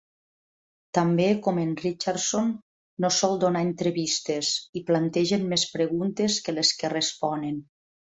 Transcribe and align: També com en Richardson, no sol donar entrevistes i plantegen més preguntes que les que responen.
També 0.97 1.25
com 1.47 1.59
en 1.63 1.73
Richardson, 1.81 2.47
no 3.05 3.11
sol 3.17 3.37
donar 3.43 3.61
entrevistes 3.65 4.49
i 4.81 4.83
plantegen 4.89 5.45
més 5.53 5.67
preguntes 5.75 6.39
que 6.47 6.57
les 6.57 6.73
que 6.81 6.91
responen. 6.95 7.61